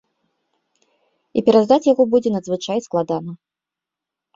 [1.39, 3.41] І пераздаць яго будзе надзвычай складана.